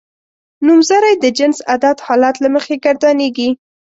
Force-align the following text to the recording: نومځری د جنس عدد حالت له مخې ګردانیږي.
نومځری 0.65 1.13
د 1.19 1.25
جنس 1.37 1.57
عدد 1.73 1.97
حالت 2.05 2.35
له 2.43 2.49
مخې 2.55 2.75
ګردانیږي. 2.83 3.49